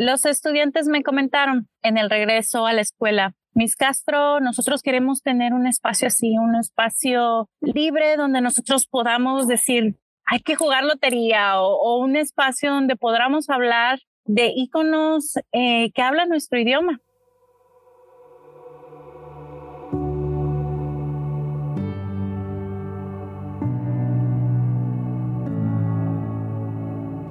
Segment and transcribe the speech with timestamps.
[0.00, 5.52] los estudiantes me comentaron en el regreso a la escuela, Miss Castro, nosotros queremos tener
[5.52, 11.98] un espacio así, un espacio libre donde nosotros podamos decir, hay que jugar lotería o,
[11.98, 17.02] un espacio donde podamos hablar de íconos eh, que hablan nuestro idioma.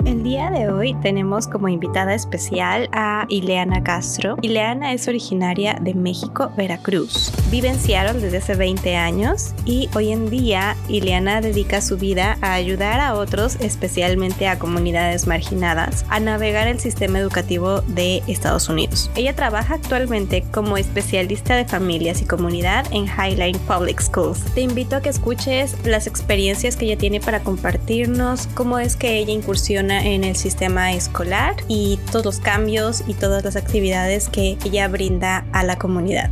[0.10, 4.38] El día de hoy tenemos como invitada especial a Ileana Castro.
[4.42, 7.32] Ileana es originaria de México, Veracruz.
[7.52, 12.40] Vive en Seattle desde hace 20 años y hoy en día Ileana dedica su vida
[12.42, 18.68] a ayudar a otros, especialmente a comunidades marginadas, a navegar el sistema educativo de Estados
[18.68, 19.12] Unidos.
[19.14, 24.44] Ella trabaja actualmente como especialista de familias y comunidad en Highline Public Schools.
[24.56, 29.20] Te invito a que escuches las experiencias que ella tiene para compartirnos, cómo es que
[29.20, 34.58] ella incursiona en el sistema escolar y todos los cambios y todas las actividades que
[34.66, 36.30] ella brinda a la comunidad.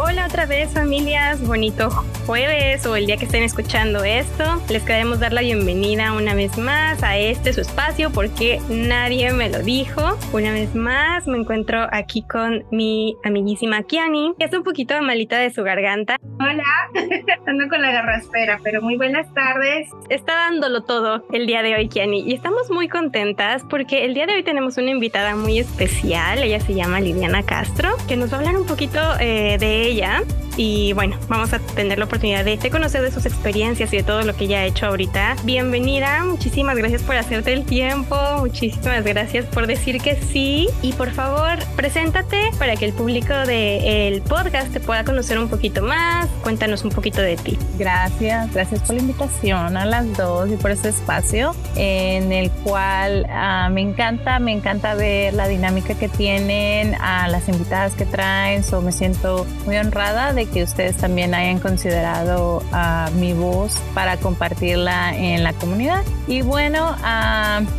[0.00, 1.90] Hola otra vez familias, bonito
[2.24, 4.62] jueves o el día que estén escuchando esto.
[4.68, 9.50] Les queremos dar la bienvenida una vez más a este su espacio porque nadie me
[9.50, 10.16] lo dijo.
[10.32, 15.38] Una vez más me encuentro aquí con mi amiguísima Kiani, que es un poquito malita
[15.38, 16.16] de su garganta.
[16.40, 16.64] Hola,
[17.46, 19.88] ando con la garraspera, pero muy buenas tardes.
[20.08, 24.26] Está dándolo todo el día de hoy Kiani y estamos muy contentas porque el día
[24.26, 26.38] de hoy tenemos una invitada muy especial.
[26.38, 30.22] Ella se llama Liliana Castro, que nos va a hablar un poquito eh, de ella
[30.58, 34.22] y bueno, vamos a tener la oportunidad de, conocer de sus experiencias y de todo
[34.22, 35.36] lo que ella ha hecho ahorita.
[35.44, 41.12] Bienvenida, muchísimas gracias por hacerte el tiempo, muchísimas gracias por decir que sí y por
[41.12, 46.26] favor, preséntate para que el público del podcast te pueda conocer un poquito más.
[46.42, 47.56] Cuéntanos un poquito de ti.
[47.78, 53.26] Gracias, gracias por la invitación a las dos y por este espacio en el cual
[53.30, 58.64] ah, me encanta, me encanta ver la dinámica que tienen, a las invitadas que traen,
[58.64, 64.16] so me siento muy honrada de que ustedes también hayan considerado a mi voz para
[64.16, 66.04] compartirla en la comunidad.
[66.26, 66.94] Y bueno,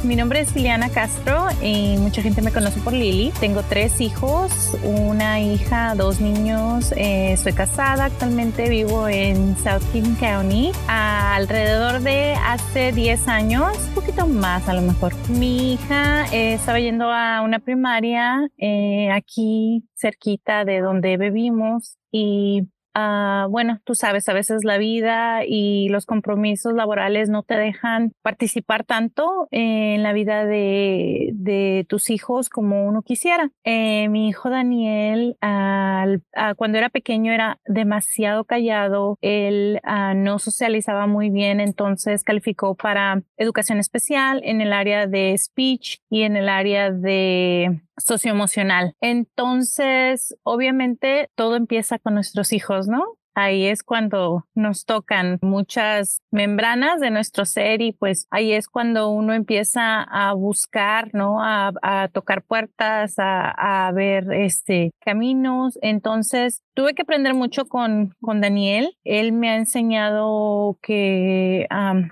[0.03, 3.31] mi nombre es Liliana Castro y mucha gente me conoce por Lili.
[3.40, 6.91] Tengo tres hijos, una hija, dos niños.
[6.94, 10.72] Eh, estoy casada, actualmente vivo en South King County.
[10.88, 15.13] alrededor de hace 10 años, un poquito más a lo mejor.
[15.29, 22.68] Mi hija eh, estaba yendo a una primaria eh, aquí cerquita de donde vivimos y
[22.96, 28.12] Ah, bueno, tú sabes, a veces la vida y los compromisos laborales no te dejan
[28.24, 33.52] participar tanto en la vida de, tus hijos como uno quisiera.
[33.64, 36.24] Eh, mi hijo Daniel, al,
[36.58, 43.24] cuando era pequeño, era demasiado callado, él ah, no socializaba muy bien, entonces calificó para
[43.38, 48.95] educación especial en el área de speech y en el área de socioemocional.
[49.01, 53.19] Entonces, obviamente, todo empieza con nuestros hijos, ¿no?
[53.35, 59.09] Ahí es cuando nos tocan muchas membranas de nuestro ser y pues ahí es cuando
[59.09, 61.38] uno empieza a buscar, ¿no?
[61.41, 61.72] A,
[62.13, 65.78] tocar puertas, a, ver este caminos.
[65.81, 68.95] Entonces tuve que aprender mucho con, con Daniel.
[69.03, 71.67] Él me ha enseñado que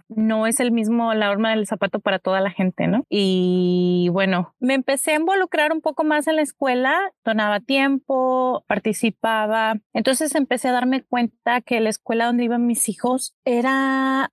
[0.10, 3.04] no es el mismo la horma del zapato para toda la gente, ¿no?
[3.10, 9.76] Y bueno, me empecé a involucrar un poco más en la escuela, donaba tiempo, participaba.
[9.94, 14.32] Entonces empecé a darme cuenta que la escuela donde iban mis hijos era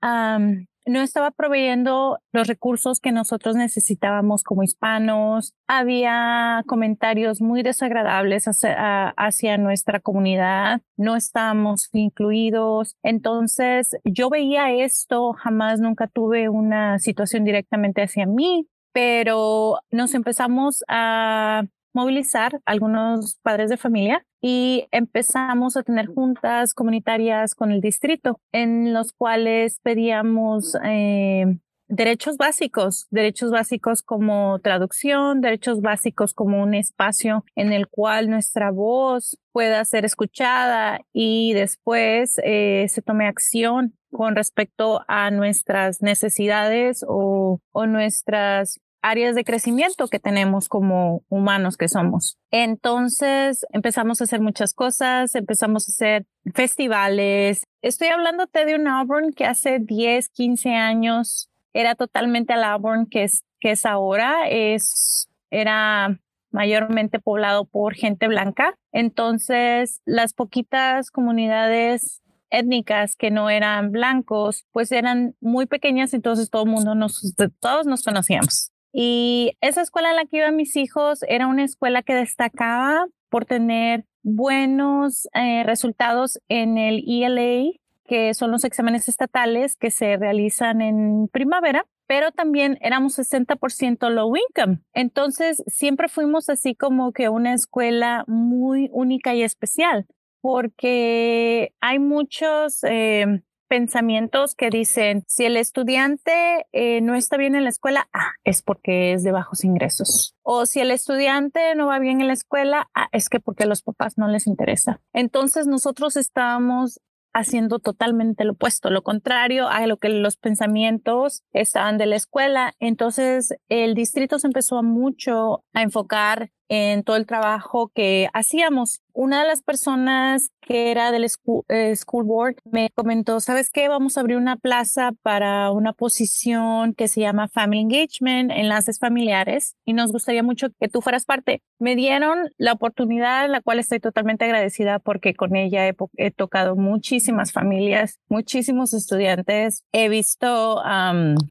[0.86, 5.54] no estaba proveyendo los recursos que nosotros necesitábamos como hispanos.
[5.66, 10.82] Había comentarios muy desagradables hacia, nuestra comunidad.
[10.96, 12.96] No estábamos incluidos.
[13.02, 15.32] Entonces yo veía esto.
[15.32, 23.70] Jamás nunca tuve una situación directamente hacia mí, pero nos empezamos a movilizar algunos padres
[23.70, 30.76] de familia y empezamos a tener juntas comunitarias con el distrito en los cuales pedíamos
[30.84, 31.46] eh,
[31.88, 38.70] derechos básicos, derechos básicos como traducción, derechos básicos como un espacio en el cual nuestra
[38.70, 47.04] voz pueda ser escuchada y después eh, se tome acción con respecto a nuestras necesidades
[47.06, 52.38] o, o nuestras áreas de crecimiento que tenemos como humanos que somos.
[52.50, 57.66] Entonces empezamos a hacer muchas cosas, empezamos a hacer festivales.
[57.82, 63.24] Estoy hablándote de un Auburn que hace 10, 15 años era totalmente el Auburn que
[63.24, 64.48] es, que es ahora.
[64.48, 66.18] Es, era
[66.50, 68.78] mayormente poblado por gente blanca.
[68.90, 76.62] Entonces, las poquitas comunidades étnicas que no eran blancos, pues eran muy pequeñas, entonces todo
[76.62, 78.73] el mundo nos, todos nos conocíamos.
[78.96, 83.44] Y esa escuela en la que iban mis hijos era una escuela que destacaba por
[83.44, 87.72] tener buenos eh, resultados en el ELA,
[88.04, 94.32] que son los exámenes estatales que se realizan en primavera, pero también éramos 60% low
[94.36, 94.78] income.
[94.92, 100.06] Entonces, siempre fuimos así como que una escuela muy única y especial,
[100.40, 107.64] porque hay muchos eh, pensamientos que dicen, si el estudiante eh, no está bien en
[107.64, 110.34] la escuela, ah, es porque es de bajos ingresos.
[110.42, 113.82] O si el estudiante no va bien en la escuela, ah, es que porque los
[113.82, 115.00] papás no les interesa.
[115.12, 117.00] Entonces nosotros estábamos
[117.34, 122.74] haciendo totalmente lo opuesto, lo contrario a lo que los pensamientos estaban de la escuela.
[122.78, 129.00] Entonces el distrito se empezó mucho a enfocar en todo el trabajo que hacíamos.
[129.12, 133.88] Una de las personas que era del eh, school, board me comentó, ¿sabes qué?
[133.88, 139.76] Vamos a abrir una plaza para una posición que se llama Family Engagement, enlaces familiares,
[139.84, 141.62] y nos gustaría mucho que tú fueras parte.
[141.78, 147.52] Me dieron la oportunidad, la cual estoy totalmente agradecida porque con ella he, tocado muchísimas
[147.52, 149.84] familias, muchísimos estudiantes.
[149.92, 150.82] He visto,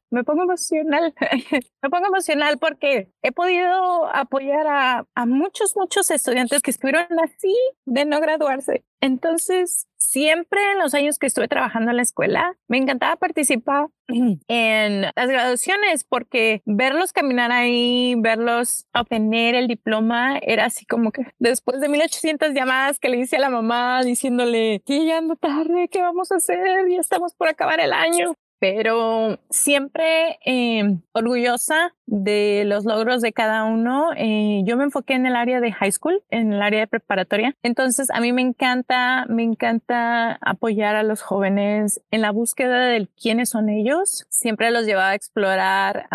[0.09, 1.13] me pongo emocional,
[1.81, 7.55] me pongo emocional porque he podido apoyar a a, muchos, muchos estudiantes que estuvieron así
[7.85, 8.83] de no graduarse.
[9.01, 13.87] Entonces, siempre en los años que estuve trabajando en la escuela, me encantaba participar
[14.47, 21.25] en las graduaciones porque verlos caminar ahí, verlos obtener el diploma, era así como que
[21.39, 25.89] después de 1800 llamadas que le hice a la mamá diciéndole que ya ando tarde,
[25.89, 26.89] ¿qué vamos a hacer?
[26.89, 33.65] Ya estamos por acabar el año pero siempre eh, orgullosa de los logros de cada
[33.65, 34.11] uno.
[34.15, 37.57] Eh, yo me enfoqué en el área de high school, en el área de preparatoria.
[37.61, 43.09] Entonces, a mí me encanta, me encanta apoyar a los jóvenes en la búsqueda de
[43.21, 44.25] quiénes son ellos.
[44.29, 46.07] Siempre los llevaba a explorar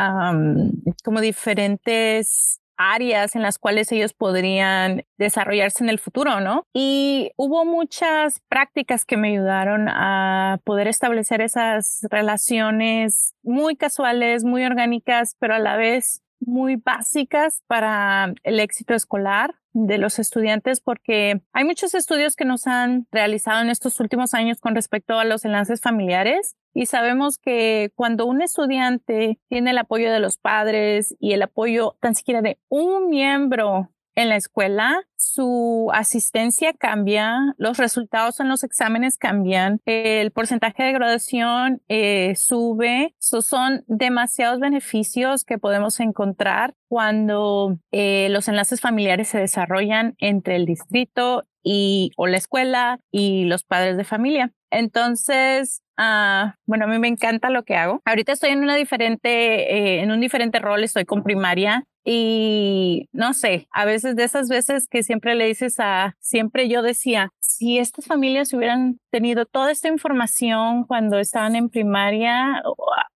[1.04, 6.66] como diferentes áreas en las cuales ellos podrían desarrollarse en el futuro, ¿no?
[6.72, 14.64] Y hubo muchas prácticas que me ayudaron a poder establecer esas relaciones muy casuales, muy
[14.64, 21.42] orgánicas, pero a la vez muy básicas para el éxito escolar de los estudiantes porque
[21.52, 25.44] hay muchos estudios que nos han realizado en estos últimos años con respecto a los
[25.44, 31.32] enlaces familiares y sabemos que cuando un estudiante tiene el apoyo de los padres y
[31.32, 38.40] el apoyo tan siquiera de un miembro en la escuela, su asistencia cambia, los resultados
[38.40, 43.14] en los exámenes cambian, el porcentaje de graduación eh, sube.
[43.20, 50.66] son demasiados beneficios que podemos encontrar cuando eh, los enlaces familiares se desarrollan entre el
[50.66, 54.52] distrito y o la escuela y los padres de familia.
[54.70, 58.00] Entonces, Ah, bueno, a mí me encanta lo que hago.
[58.04, 63.34] Ahorita estoy en una diferente, eh, en un diferente rol, estoy con primaria y no
[63.34, 67.78] sé, a veces de esas veces que siempre le dices a, siempre yo decía, si
[67.78, 72.62] estas familias hubieran tenido toda esta información cuando estaban en primaria,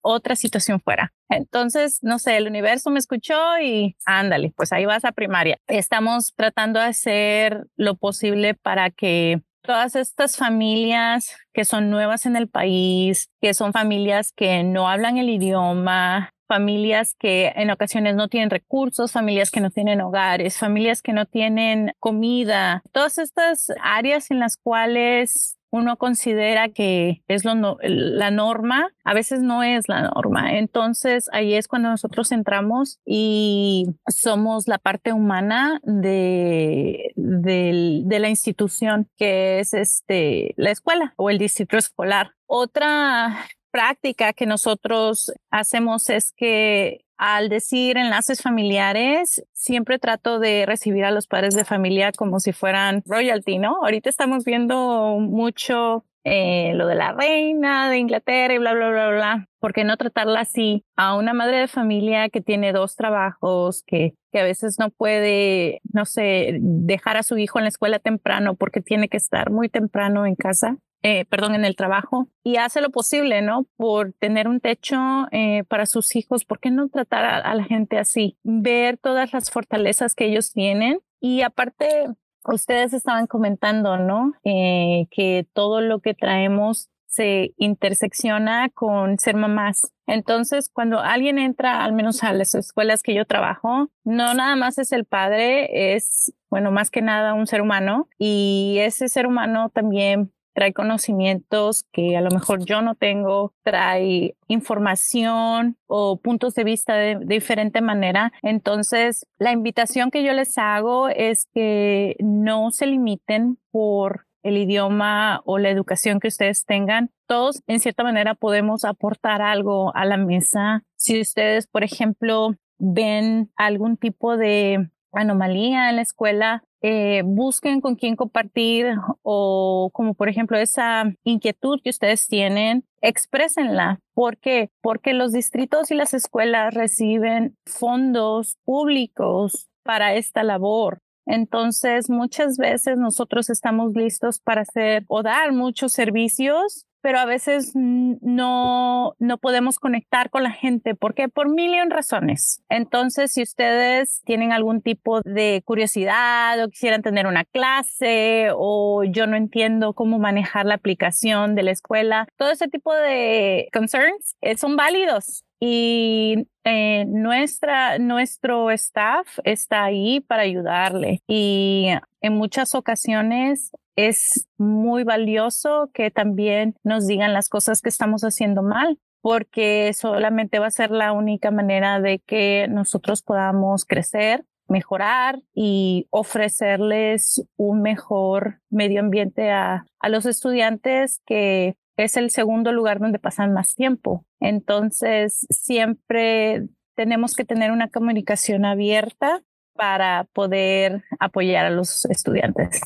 [0.03, 1.13] otra situación fuera.
[1.31, 5.57] Entonces, no sé, el universo me escuchó y ándale, pues ahí vas a primaria.
[5.69, 12.37] Estamos tratando de hacer lo posible para que todas estas familias que son nuevas en
[12.37, 18.29] el país, que son familias que no hablan el idioma, familias que en ocasiones no
[18.29, 24.31] tienen recursos, familias que no tienen hogares, familias que no tienen comida, todas estas áreas
[24.31, 30.03] en las cuales uno considera que es lo la norma, a veces no es la
[30.03, 30.59] norma.
[30.59, 39.09] Entonces ahí es cuando nosotros entramos y somos la parte humana de, de, la institución
[39.17, 42.33] que es este, la escuela o el distrito escolar.
[42.47, 51.05] Otra práctica que nosotros hacemos es que al decir enlaces familiares, siempre trato de recibir
[51.05, 53.77] a los padres de familia como si fueran royalty, ¿no?
[53.83, 59.11] Ahorita estamos viendo mucho eh, lo de la reina de Inglaterra y bla, bla, bla,
[59.11, 59.49] bla.
[59.61, 64.15] ¿Por qué no tratarla así a una madre de familia que tiene dos trabajos, que,
[64.33, 68.55] que a veces no puede, no sé, dejar a su hijo en la escuela temprano
[68.55, 70.77] porque tiene que estar muy temprano en casa?
[71.05, 73.67] Eh, perdón, en el trabajo y hace lo posible, ¿no?
[73.77, 74.99] Por tener un techo
[75.33, 76.45] eh, para sus hijos.
[76.45, 78.39] ¿Por qué no tratar a, la gente así?
[78.45, 82.07] Ver todas las fortalezas que ellos tienen y aparte,
[82.45, 84.33] ustedes estaban comentando, ¿no?
[84.45, 89.93] Eh, que todo lo que traemos se intersecciona con ser mamás.
[90.07, 94.79] Entonces, cuando alguien entra, al menos a las escuelas que yo trabajo, no nada más
[94.79, 99.69] es el padre, es, bueno, más que nada un ser humano y ese ser humano
[99.69, 106.65] también trae conocimientos que a lo mejor yo no tengo, trae información o puntos de
[106.65, 108.33] vista de, diferente manera.
[108.43, 115.41] Entonces, la invitación que yo les hago es que no se limiten por el idioma
[115.45, 120.17] o la educación que ustedes tengan, todos en cierta manera podemos aportar algo a la
[120.17, 120.83] mesa.
[120.97, 127.95] Si ustedes, por ejemplo, ven algún tipo de anomalía en la escuela, eh, busquen con
[127.95, 134.01] quién compartir o como por ejemplo esa inquietud que ustedes tienen, exprésenla.
[134.15, 134.71] ¿Por qué?
[134.81, 141.01] Porque los distritos y las escuelas reciben fondos públicos para esta labor.
[141.25, 147.73] Entonces, muchas veces nosotros estamos listos para hacer o dar muchos servicios, pero a veces
[147.75, 150.95] no, no podemos conectar con la gente.
[150.95, 152.63] porque Por mil razones.
[152.69, 159.27] Entonces, si ustedes tienen algún tipo de curiosidad o quisieran tener una clase o yo
[159.27, 164.57] no entiendo cómo manejar la aplicación de la escuela, todo ese tipo de concerns eh,
[164.57, 171.87] son válidos y eh, nuestro staff está ahí para ayudarle y
[172.21, 178.65] en muchas ocasiones es muy valioso que también nos digan las cosas que estamos haciendo
[178.65, 185.43] mal porque solamente va a ser la única manera de que nosotros podamos crecer mejorar
[185.55, 192.99] y ofrecerles un mejor medio ambiente a, a los estudiantes que es el segundo lugar
[192.99, 194.25] donde pasan más tiempo.
[194.41, 199.43] Entonces, siempre tenemos que tener una comunicación abierta
[199.75, 202.81] para poder apoyar a los estudiantes.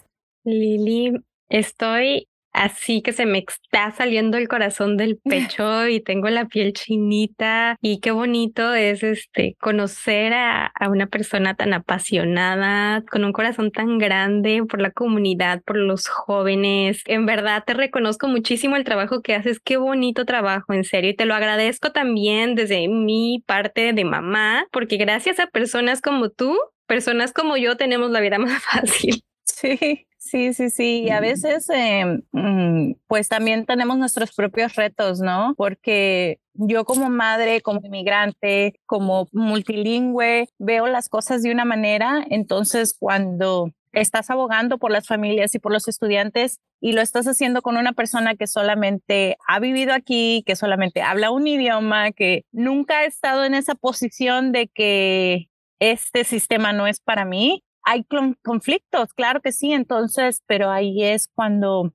[0.45, 1.13] Lili,
[1.49, 6.73] estoy así que se me está saliendo el corazón del pecho y tengo la piel
[6.73, 13.33] chinita y qué bonito es este conocer a, a, una persona tan apasionada, con un
[13.33, 17.03] corazón tan grande por la comunidad, por los jóvenes.
[17.05, 21.17] En verdad te reconozco muchísimo el trabajo que haces, qué bonito trabajo, en serio, y
[21.17, 26.57] te lo agradezco también desde mi parte de mamá, porque gracias a personas como tú,
[26.87, 29.23] personas como yo tenemos la vida más fácil.
[29.45, 31.03] Sí, Sí, sí, sí.
[31.05, 35.55] Y a veces, em, mm, pues también tenemos nuestros propios retos, ¿no?
[35.57, 42.25] Porque yo como madre, como inmigrante, como multilingüe, veo las cosas de una manera.
[42.29, 47.63] Entonces, cuando estás abogando por las familias y por los estudiantes y lo estás haciendo
[47.63, 52.99] con una persona que solamente ha vivido aquí, que solamente habla un idioma, que nunca
[52.99, 58.05] ha estado en esa posición de que este sistema no es para mí, hay
[58.43, 61.93] conflictos, claro que sí, entonces, pero ahí es cuando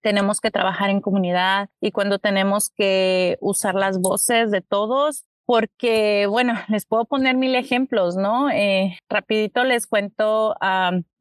[0.00, 6.26] tenemos que trabajar en comunidad y cuando tenemos que usar las voces de todos porque,
[6.26, 8.48] bueno, les puedo poner mil ejemplos, ¿no?
[8.50, 10.56] Eh, rapidito les cuento,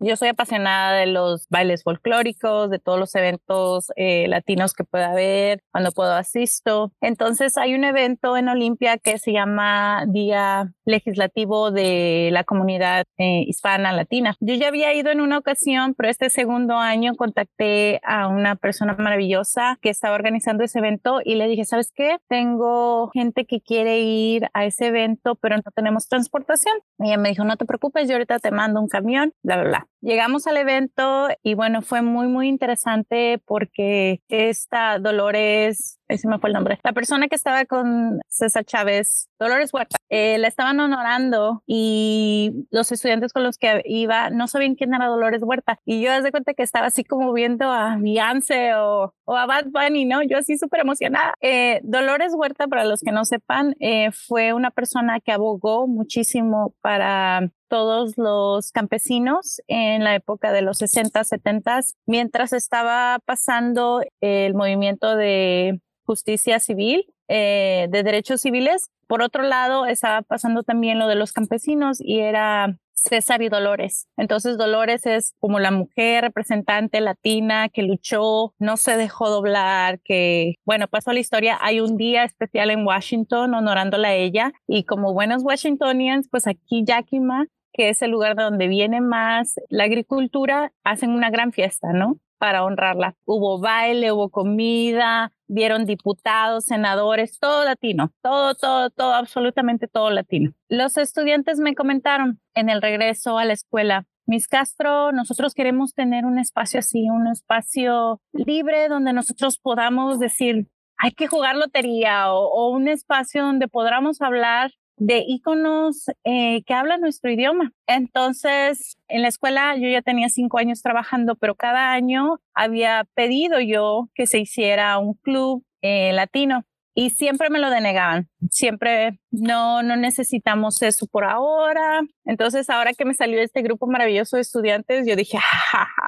[0.04, 5.12] yo soy apasionada de los bailes folclóricos, de todos los eventos eh, latinos que pueda
[5.12, 6.92] haber, cuando puedo asisto.
[7.02, 13.44] Entonces hay un evento en Olimpia que se llama Día Legislativo de la Comunidad eh,
[13.48, 14.36] Hispana Latina.
[14.40, 18.96] Yo ya había ido en una ocasión, pero este segundo año contacté a una persona
[18.98, 22.18] maravillosa que estaba organizando ese evento y le dije, ¿sabes qué?
[22.28, 26.76] Tengo gente que quiere ir a ese evento, pero no tenemos transportación.
[27.00, 29.70] Y ella me dijo, no te preocupes, yo ahorita te mando un camión, bla, bla,
[29.70, 29.93] bla.
[30.04, 36.50] Llegamos al evento y bueno, fue muy, muy interesante porque esta Dolores ese me fue
[36.50, 41.64] el nombre, la persona que estaba con César Chávez, Dolores Huerta, eh, la estaban honorando
[41.66, 45.80] y los estudiantes con los que iba no sabían quién era Dolores Huerta.
[45.86, 49.68] Y yo de cuenta que estaba así como viendo a Beyoncé o, o a Bad
[49.72, 50.22] Bunny, ¿no?
[50.24, 51.34] Yo así súper emocionada.
[51.42, 56.74] Eh, Dolores Huerta, para los que no sepan, eh, fue una persona que abogó muchísimo
[56.82, 64.54] para todos los campesinos en la época de los 60, 70, mientras estaba pasando el
[64.54, 68.92] movimiento de justicia civil, eh, de derechos civiles.
[69.08, 74.08] Por otro lado, estaba pasando también lo de los campesinos y era César y Dolores.
[74.18, 80.56] Entonces Dolores es como la mujer representante latina que luchó, no se dejó doblar, que
[80.64, 81.58] bueno, pasó la historia.
[81.62, 86.84] Hay un día especial en Washington honorándola a ella y como buenos Washingtonians, pues aquí
[86.86, 91.92] Yakima, que es el lugar de donde viene más la agricultura, hacen una gran fiesta,
[91.92, 92.18] ¿no?
[92.38, 93.16] Para honrarla.
[93.26, 100.54] Hubo baile, hubo comida, vieron diputados, senadores, todo latino, todo, todo, todo, absolutamente todo latino.
[100.70, 106.26] Los estudiantes me comentaron en el regreso a la escuela, Miss Castro, nosotros queremos tener
[106.26, 112.70] un espacio así, un espacio libre donde nosotros podamos decir, hay que jugar lotería o,
[112.70, 117.74] un espacio donde podamos hablar de íconos eh, que hablan nuestro idioma.
[117.88, 123.60] Entonces, en la escuela yo ya tenía cinco años trabajando, pero cada año había pedido
[123.60, 128.30] yo que se hiciera un club eh, latino y siempre me lo denegaban.
[128.52, 132.02] Siempre no, no necesitamos eso por ahora.
[132.26, 135.40] Entonces, ahora que me salió este grupo maravilloso de estudiantes, yo dije,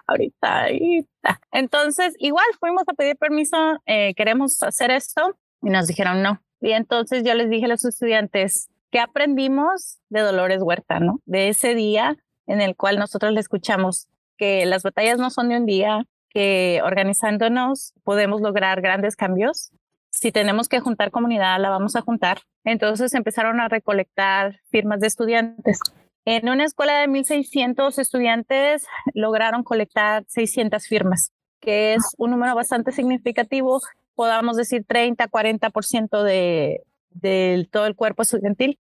[0.07, 1.41] ahorita, ahorita.
[1.51, 6.41] Entonces, igual fuimos a pedir permiso, eh, queremos hacer esto y nos dijeron no.
[6.61, 11.19] Y entonces yo les dije a los estudiantes, ¿qué aprendimos de Dolores Huerta, no?
[11.25, 12.15] De ese día
[12.47, 16.79] en el cual nosotros le escuchamos que las batallas no son de un día, que
[16.81, 19.73] organizándonos podemos lograr grandes cambios
[20.11, 22.39] si tenemos que juntar comunidad, la vamos a juntar.
[22.63, 25.77] Entonces empezaron a recolectar firmas de estudiantes.
[26.23, 32.93] En una escuela de 1.600 estudiantes lograron colectar 600 firmas, que es un número bastante
[32.93, 33.81] significativo,
[34.15, 38.79] podamos decir 30, 40% de, de todo el cuerpo estudiantil.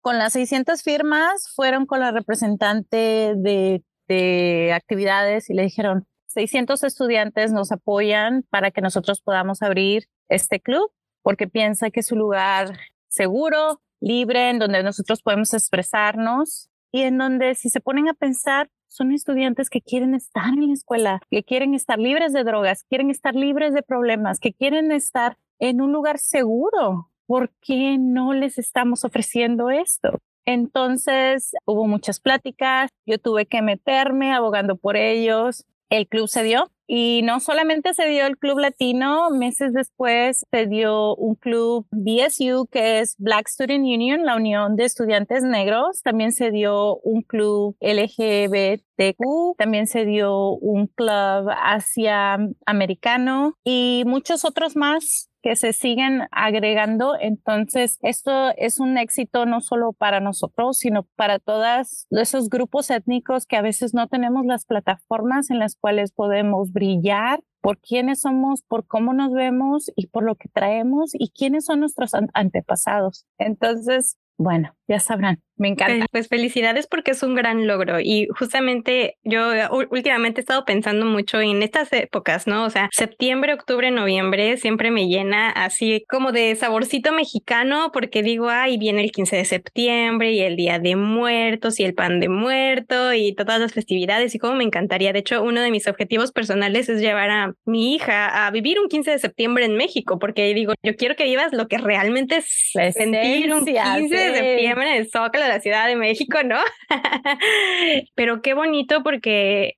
[0.00, 6.82] Con las 600 firmas fueron con la representante de, de actividades y le dijeron, 600
[6.84, 10.90] estudiantes nos apoyan para que nosotros podamos abrir este club
[11.22, 12.78] porque piensa que es un lugar
[13.08, 18.70] seguro, libre, en donde nosotros podemos expresarnos y en donde si se ponen a pensar,
[18.88, 23.10] son estudiantes que quieren estar en la escuela, que quieren estar libres de drogas, quieren
[23.10, 27.09] estar libres de problemas, que quieren estar en un lugar seguro.
[27.30, 30.18] ¿Por qué no les estamos ofreciendo esto?
[30.46, 36.72] Entonces hubo muchas pláticas, yo tuve que meterme abogando por ellos, el club se dio
[36.92, 42.66] y no solamente se dio el Club Latino, meses después se dio un club BSU,
[42.66, 46.02] que es Black Student Union, la Unión de Estudiantes Negros.
[46.02, 54.44] También se dio un club LGBTQ, también se dio un club Asia Americano y muchos
[54.44, 57.16] otros más que se siguen agregando.
[57.18, 63.46] Entonces, esto es un éxito no solo para nosotros, sino para todos esos grupos étnicos
[63.46, 68.62] que a veces no tenemos las plataformas en las cuales podemos brillar por quiénes somos,
[68.62, 73.26] por cómo nos vemos y por lo que traemos y quiénes son nuestros antepasados.
[73.38, 75.40] Entonces, bueno, ya sabrán.
[75.56, 76.06] Me encanta.
[76.10, 79.50] Pues felicidades porque es un gran logro y justamente yo
[79.90, 82.64] últimamente he estado pensando mucho en estas épocas, ¿no?
[82.64, 88.48] O sea, septiembre, octubre, noviembre siempre me llena así como de saborcito mexicano porque digo,
[88.48, 92.30] ay, viene el 15 de septiembre y el Día de Muertos y el pan de
[92.30, 95.12] muerto y todas las festividades y como me encantaría.
[95.12, 98.88] De hecho, uno de mis objetivos personales es llevar a mi hija a vivir un
[98.88, 102.72] 15 de septiembre en México porque digo, yo quiero que vivas lo que realmente es
[102.94, 106.58] sentir un 15 de septiembre en Zócalo la Ciudad de México, ¿no?
[108.14, 109.74] Pero qué bonito porque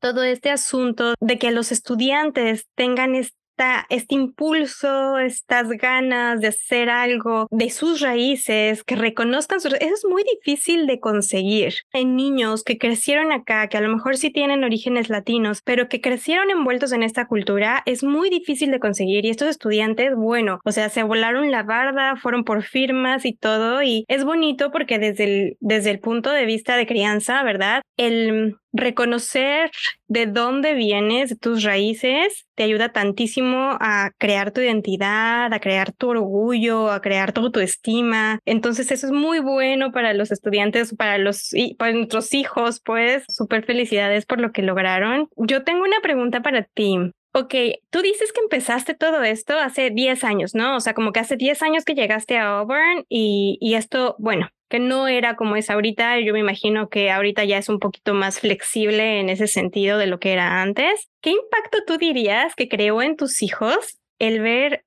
[0.00, 3.43] todo este asunto de que los estudiantes tengan este
[3.88, 9.74] este impulso, estas ganas de hacer algo de sus raíces, que reconozcan sus...
[9.74, 14.16] Eso es muy difícil de conseguir en niños que crecieron acá, que a lo mejor
[14.16, 18.80] sí tienen orígenes latinos, pero que crecieron envueltos en esta cultura, es muy difícil de
[18.80, 19.24] conseguir.
[19.24, 23.82] Y estos estudiantes, bueno, o sea, se volaron la barda, fueron por firmas y todo,
[23.82, 27.82] y es bonito porque desde el, desde el punto de vista de crianza, ¿verdad?
[27.96, 29.70] El reconocer
[30.08, 35.92] de dónde vienes, de tus raíces, te ayuda tantísimo a crear tu identidad, a crear
[35.92, 38.40] tu orgullo, a crear tu autoestima.
[38.44, 43.64] Entonces eso es muy bueno para los estudiantes, para los para nuestros hijos, pues súper
[43.64, 45.28] felicidades por lo que lograron.
[45.36, 46.98] Yo tengo una pregunta para ti.
[47.36, 47.52] Ok,
[47.90, 50.76] tú dices que empezaste todo esto hace 10 años, ¿no?
[50.76, 54.50] O sea, como que hace 10 años que llegaste a Auburn y, y esto, bueno,
[54.68, 56.20] que no era como es ahorita.
[56.20, 60.06] Yo me imagino que ahorita ya es un poquito más flexible en ese sentido de
[60.06, 61.08] lo que era antes.
[61.20, 64.83] ¿Qué impacto tú dirías que creó en tus hijos el ver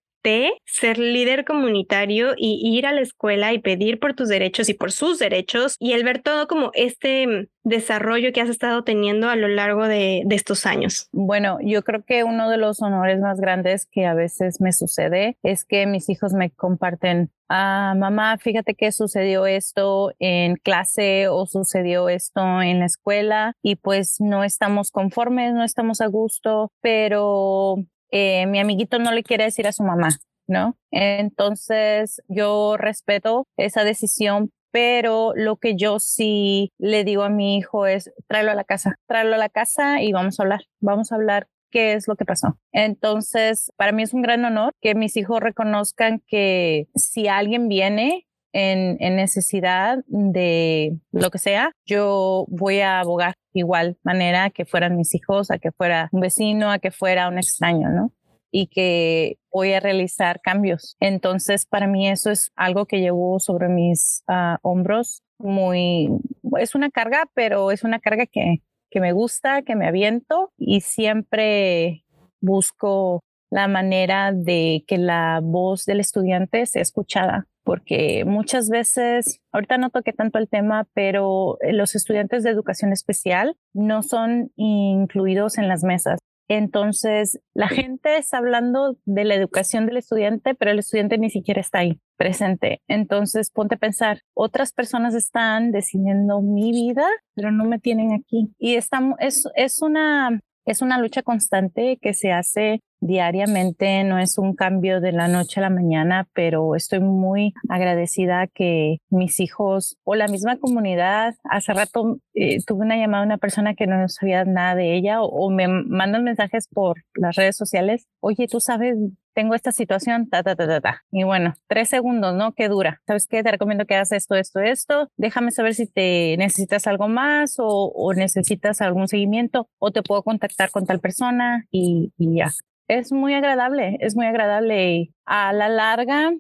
[0.66, 4.92] ser líder comunitario y ir a la escuela y pedir por tus derechos y por
[4.92, 9.48] sus derechos y el ver todo como este desarrollo que has estado teniendo a lo
[9.48, 11.10] largo de, estos años?
[11.12, 15.38] Bueno, yo creo que uno de los honores más grandes que a veces me sucede
[15.44, 21.46] es que mis hijos me comparten ah, mamá, fíjate que sucedió esto en clase o
[21.46, 27.78] sucedió esto en la escuela y pues no estamos conformes, no estamos a gusto, pero
[28.12, 30.10] eh, mi amiguito no le quiere decir a su mamá,
[30.48, 30.78] ¿no?
[30.92, 37.88] Entonces yo respeto esa decisión, pero lo que yo sí le digo a mi hijo
[37.88, 41.16] es tráelo a la casa, tráelo a la casa y vamos a hablar, vamos a
[41.16, 42.58] hablar qué es lo que pasó.
[42.72, 48.27] Entonces, para mí es un gran honor que mis hijos reconozcan que si alguien viene
[48.58, 55.14] en, necesidad de lo que sea, yo voy a abogar igual manera que fueran mis
[55.16, 58.12] hijos, a que fuera un vecino, a que fuera un extraño, ¿no?
[58.50, 60.96] y que voy a realizar cambios.
[61.00, 66.10] Entonces, para mí eso es algo que llevo sobre mis ah, hombros muy,
[66.58, 70.82] es una carga, pero es una carga que, que me gusta, que me aviento y
[70.82, 72.06] siempre
[72.40, 79.78] busco la manera de que la voz del estudiante sea escuchada, porque muchas veces, ahorita
[79.78, 85.68] no toqué tanto el tema, pero los estudiantes de educación especial no son incluidos en
[85.68, 86.18] las mesas.
[86.48, 91.60] Entonces, la gente está hablando de la educación del estudiante, pero el estudiante ni siquiera
[91.60, 92.80] está ahí presente.
[92.88, 98.50] Entonces, ponte a pensar, otras personas están decidiendo mi vida, pero no me tienen aquí.
[98.58, 104.38] Y estamos, es, es una es una lucha constante que se hace diariamente, no es
[104.38, 109.98] un cambio de la noche a la mañana, pero estoy muy agradecida que mis hijos
[110.04, 114.08] o la misma comunidad, hace rato eh, tuve una llamada de una persona que no
[114.08, 118.96] sabía nada de ella o, me mandan mensajes por las redes sociales, oye, tú sabes,
[119.34, 121.04] tengo esta situación, ta, ta, ta, ta, ta.
[121.12, 122.54] Y bueno, tres segundos, ¿no?
[122.54, 123.02] ¿Qué dura?
[123.06, 123.44] ¿Sabes qué?
[123.44, 125.12] Te recomiendo que hagas esto, esto, esto.
[125.16, 130.24] Déjame saber si te necesitas algo más o, o necesitas algún seguimiento o te puedo
[130.24, 132.52] contactar con tal persona y, y ya
[132.88, 136.32] es muy agradable, es muy agradable y a la larga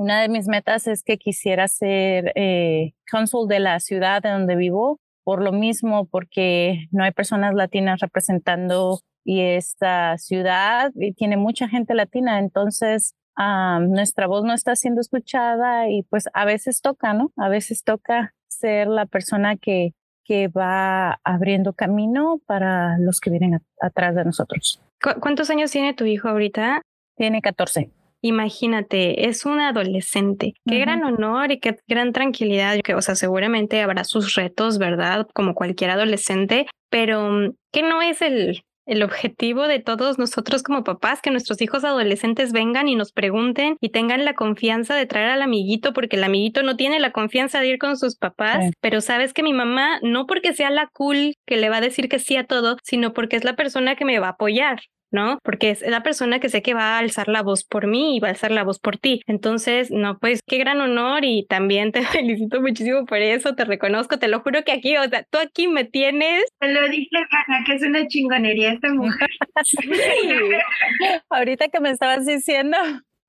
[0.00, 4.56] una de mis metas es que quisiera ser eh, cónsul de la ciudad de donde
[4.56, 11.36] vivo, por lo mismo, porque no hay personas latinas representando y esta ciudad y tiene
[11.36, 17.12] mucha gente latina, entonces nuestra voz no está siendo escuchada y pues a veces toca,
[17.14, 17.32] ¿no?
[17.36, 19.92] A veces toca ser la persona que,
[20.24, 24.82] que va abriendo camino para los que vienen atrás de nosotros.
[25.00, 26.82] ¿Cuántos años tiene tu hijo ahorita?
[27.16, 27.90] Tiene 14.
[28.22, 30.52] Imagínate, es un adolescente.
[30.66, 32.78] Qué gran honor y qué gran tranquilidad.
[32.84, 35.26] Que, o sea, seguramente habrá sus retos, ¿verdad?
[35.32, 40.82] Como cualquier adolescente, pero mm, ¿qué no es el, el objetivo de todos nosotros como
[40.82, 45.30] papás, que nuestros hijos adolescentes vengan y nos pregunten y tengan la confianza de traer
[45.30, 49.00] al amiguito, porque el amiguito no tiene la confianza de ir con sus papás, pero
[49.00, 52.18] sabes que mi mamá, no porque sea la cool que le va a decir que
[52.18, 54.80] sí a todo, sino porque es la persona que me va a apoyar.
[55.10, 55.38] ¿No?
[55.42, 58.20] Porque es la persona que sé que va a alzar la voz por mí y
[58.20, 59.22] va a alzar la voz por ti.
[59.26, 64.18] Entonces, no, pues qué gran honor y también te felicito muchísimo por eso, te reconozco,
[64.18, 66.44] te lo juro que aquí, o sea, tú aquí me tienes.
[66.58, 69.28] Te lo dije, Ana, que es una chingonería esta mujer.
[71.30, 72.76] Ahorita que me estabas diciendo,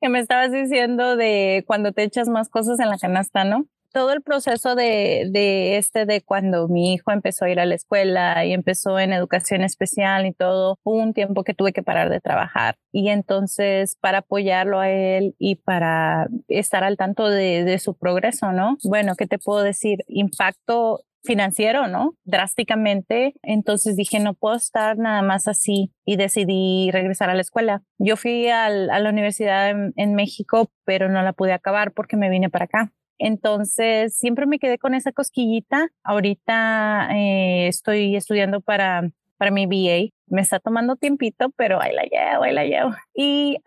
[0.01, 3.65] que me estabas diciendo de cuando te echas más cosas en la canasta, ¿no?
[3.91, 8.45] Todo el proceso de, este, de cuando mi hijo empezó a ir a la escuela
[8.45, 12.75] y empezó en educación especial y todo, un tiempo que tuve que parar de trabajar.
[12.91, 18.51] Y entonces, para apoyarlo a él y para estar al tanto de, de su progreso,
[18.51, 18.77] ¿no?
[18.83, 19.99] Bueno, ¿qué te puedo decir?
[20.07, 22.15] Impacto financiero, ¿no?
[22.23, 23.33] Drásticamente.
[23.43, 27.83] Entonces dije, no puedo estar nada más así y decidí regresar a la escuela.
[27.97, 32.17] Yo fui al, a la universidad en, en, México, pero no la pude acabar porque
[32.17, 32.91] me vine para acá.
[33.23, 35.89] Entonces, siempre me quedé con esa cosquillita.
[36.03, 40.11] Ahorita eh, estoy estudiando para, para mi BA.
[40.25, 42.95] Me está tomando tiempito, pero ahí la llevo, ahí la llevo.
[43.13, 43.57] Y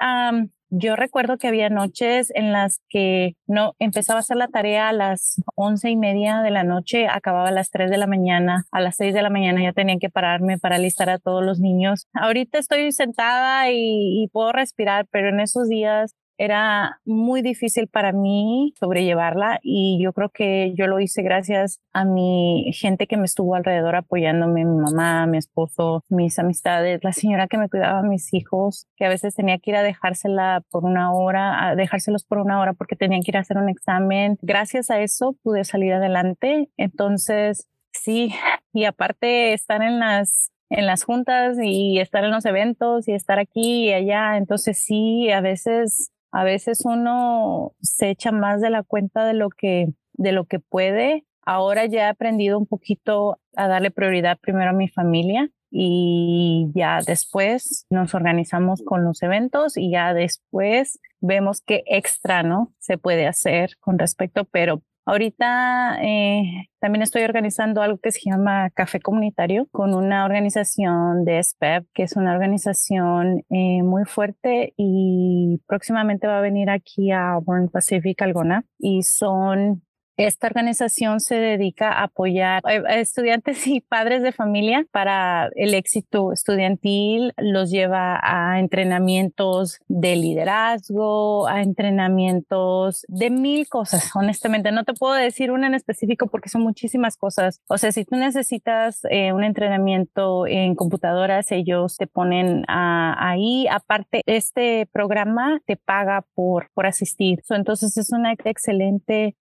[0.71, 4.93] yo recuerdo que había noches en las que no empezaba a hacer la tarea a
[4.93, 8.81] las once y media de la noche, acababa a las tres de la mañana, a
[8.81, 12.09] las seis de la mañana ya tenía que pararme para alistar a todos los niños.
[12.13, 18.13] Ahorita estoy sentada y, y puedo respirar, pero en esos días era muy difícil para
[18.13, 23.25] mí sobrellevarla y yo creo que yo lo hice gracias a mi gente que me
[23.25, 28.03] estuvo alrededor apoyándome, mi mamá, mi esposo, mis amistades, la señora que me cuidaba a
[28.03, 32.25] mis hijos, que a veces tenía que ir a dejársela por una hora, a dejárselos
[32.25, 34.39] por una hora porque tenían que ir a hacer un examen.
[34.43, 36.69] Gracias a eso pude salir adelante.
[36.77, 38.35] Entonces, sí,
[38.73, 43.39] y aparte estar en las en las juntas y estar en los eventos y estar
[43.39, 44.37] aquí y allá.
[44.37, 49.51] Entonces sí, a veces a veces uno se echa más de la cuenta de lo
[49.51, 51.25] que, de lo que puede.
[51.47, 56.99] Ahora ya he aprendido un poquito a darle prioridad primero a mi familia y ya
[57.07, 62.73] después nos organizamos con los eventos y ya después vemos qué extra, ¿no?
[62.81, 68.71] Se puede hacer con respecto, pero Ahorita eh, también estoy organizando algo que se llama
[68.71, 75.61] Café Comunitario con una organización de SPEP, que es una organización eh, muy fuerte y
[75.67, 79.83] próximamente va a venir aquí a Born Pacific, Algona, y son
[80.17, 86.33] esta organización se dedica a apoyar a estudiantes y padres de familia para el éxito
[86.33, 94.11] estudiantil, los lleva a entrenamientos de liderazgo, a entrenamientos de mil cosas.
[94.15, 97.61] Honestamente, no te puedo decir una en específico porque son muchísimas cosas.
[97.69, 103.67] O sea, si tú necesitas eh, un entrenamiento en computadoras, ellos te ponen ahí.
[103.71, 107.43] Aparte, este programa te paga por, por asistir.
[107.51, 109.37] entonces es una excelente